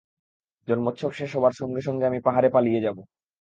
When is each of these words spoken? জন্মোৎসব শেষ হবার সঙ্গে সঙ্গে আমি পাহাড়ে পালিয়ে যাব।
জন্মোৎসব 0.67 1.11
শেষ 1.13 1.29
হবার 1.35 1.53
সঙ্গে 1.53 1.81
সঙ্গে 1.81 2.05
আমি 2.05 2.19
পাহাড়ে 2.27 2.49
পালিয়ে 2.55 2.83
যাব। 2.85 2.97